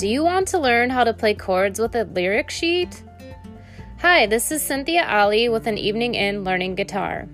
[0.00, 3.02] Do you want to learn how to play chords with a lyric sheet?
[3.98, 7.28] Hi, this is Cynthia Ali with an Evening in Learning Guitar.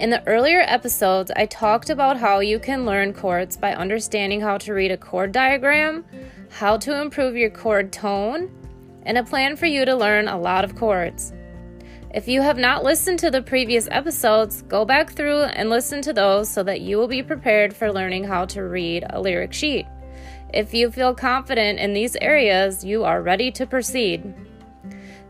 [0.00, 4.58] In the earlier episodes, I talked about how you can learn chords by understanding how
[4.58, 6.04] to read a chord diagram,
[6.50, 8.50] how to improve your chord tone,
[9.04, 11.32] and a plan for you to learn a lot of chords.
[12.12, 16.12] If you have not listened to the previous episodes, go back through and listen to
[16.12, 19.86] those so that you will be prepared for learning how to read a lyric sheet.
[20.52, 24.34] If you feel confident in these areas, you are ready to proceed.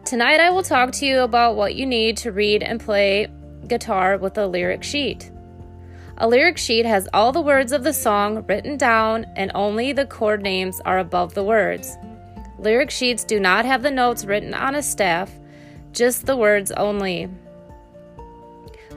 [0.04, 3.28] Tonight, I will talk to you about what you need to read and play
[3.66, 5.30] guitar with a lyric sheet.
[6.16, 10.06] A lyric sheet has all the words of the song written down, and only the
[10.06, 11.96] chord names are above the words.
[12.58, 15.30] Lyric sheets do not have the notes written on a staff,
[15.92, 17.28] just the words only.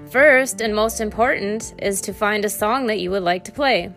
[0.10, 3.92] First and most important is to find a song that you would like to play.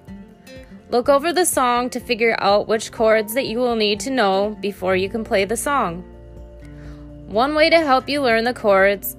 [0.89, 4.57] Look over the song to figure out which chords that you will need to know
[4.61, 6.05] before you can play the song.
[7.27, 9.17] One way to help you learn the chords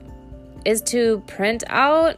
[0.63, 2.17] is to print out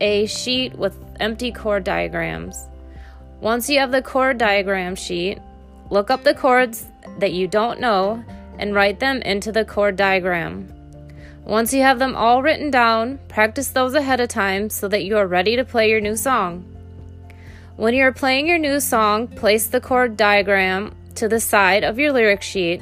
[0.00, 2.66] a sheet with empty chord diagrams.
[3.40, 5.38] Once you have the chord diagram sheet,
[5.90, 6.86] look up the chords
[7.20, 8.24] that you don't know
[8.58, 10.68] and write them into the chord diagram.
[11.44, 15.16] Once you have them all written down, practice those ahead of time so that you
[15.16, 16.64] are ready to play your new song.
[17.76, 21.98] When you are playing your new song, place the chord diagram to the side of
[21.98, 22.80] your lyric sheet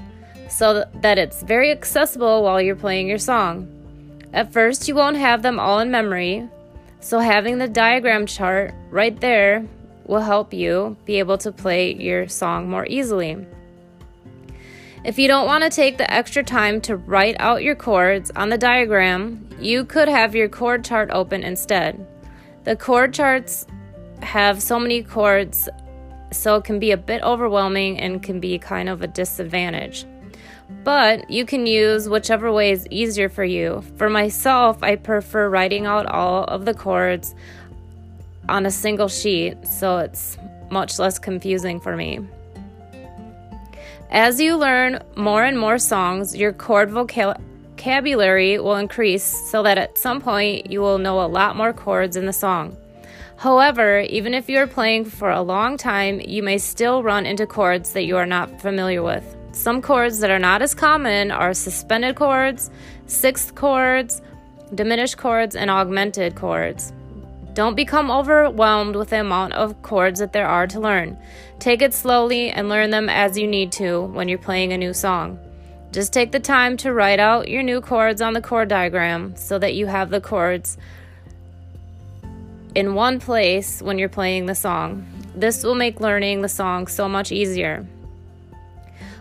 [0.50, 3.66] so that it's very accessible while you're playing your song.
[4.34, 6.46] At first, you won't have them all in memory,
[7.00, 9.66] so having the diagram chart right there
[10.04, 13.46] will help you be able to play your song more easily.
[15.04, 18.50] If you don't want to take the extra time to write out your chords on
[18.50, 22.06] the diagram, you could have your chord chart open instead.
[22.64, 23.66] The chord charts
[24.22, 25.68] have so many chords,
[26.30, 30.06] so it can be a bit overwhelming and can be kind of a disadvantage.
[30.84, 33.82] But you can use whichever way is easier for you.
[33.96, 37.34] For myself, I prefer writing out all of the chords
[38.48, 40.38] on a single sheet, so it's
[40.70, 42.20] much less confusing for me.
[44.10, 49.96] As you learn more and more songs, your chord vocabulary will increase so that at
[49.96, 52.76] some point you will know a lot more chords in the song.
[53.36, 57.46] However, even if you are playing for a long time, you may still run into
[57.46, 59.36] chords that you are not familiar with.
[59.52, 62.70] Some chords that are not as common are suspended chords,
[63.06, 64.22] sixth chords,
[64.74, 66.92] diminished chords, and augmented chords.
[67.54, 71.18] Don't become overwhelmed with the amount of chords that there are to learn.
[71.58, 74.94] Take it slowly and learn them as you need to when you're playing a new
[74.94, 75.38] song.
[75.92, 79.58] Just take the time to write out your new chords on the chord diagram so
[79.58, 80.78] that you have the chords
[82.74, 85.06] in one place when you're playing the song.
[85.34, 87.86] This will make learning the song so much easier.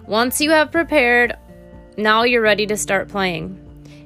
[0.08, 1.36] Once you have prepared,
[1.98, 3.58] now you're ready to start playing.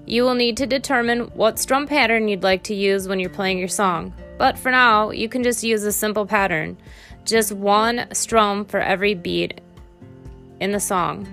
[0.05, 3.57] You will need to determine what strum pattern you'd like to use when you're playing
[3.57, 4.13] your song.
[4.37, 6.77] But for now, you can just use a simple pattern.
[7.23, 9.61] Just one strum for every beat
[10.59, 11.27] in the song.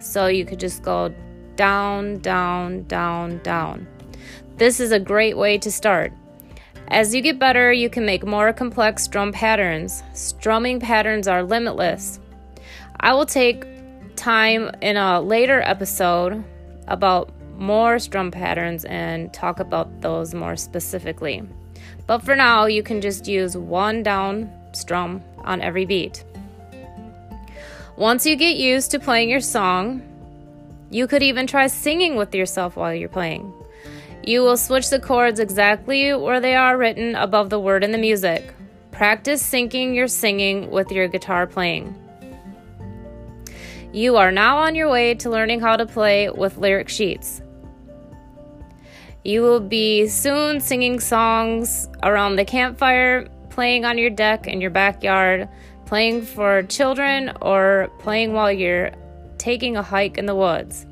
[0.00, 1.12] So you could just go
[1.56, 3.86] down, down, down, down.
[4.56, 6.12] This is a great way to start.
[6.90, 10.02] As you get better, you can make more complex strum patterns.
[10.14, 12.18] Strumming patterns are limitless.
[13.00, 13.66] I will take
[14.16, 16.42] time in a later episode
[16.86, 21.42] about more strum patterns and talk about those more specifically.
[22.06, 26.24] But for now, you can just use one down strum on every beat.
[27.96, 30.00] Once you get used to playing your song,
[30.88, 33.52] you could even try singing with yourself while you're playing.
[34.28, 37.96] You will switch the chords exactly where they are written above the word in the
[37.96, 38.52] music.
[38.90, 41.94] Practice syncing your singing with your guitar playing.
[43.90, 47.40] You are now on your way to learning how to play with lyric sheets.
[49.24, 54.70] You will be soon singing songs around the campfire, playing on your deck in your
[54.70, 55.48] backyard,
[55.86, 58.90] playing for children, or playing while you're
[59.38, 60.84] taking a hike in the woods.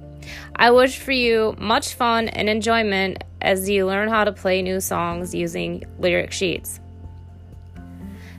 [0.57, 4.81] I wish for you much fun and enjoyment as you learn how to play new
[4.81, 6.81] songs using lyric sheets.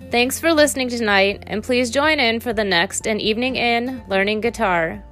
[0.10, 4.40] Thanks for listening tonight, and please join in for the next An Evening in Learning
[4.40, 5.04] Guitar.